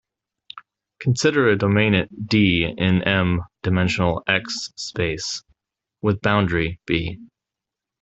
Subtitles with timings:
[0.99, 5.43] Consider a domain "D" in "m"-dimensional "x" space,
[6.01, 7.19] with boundary "B".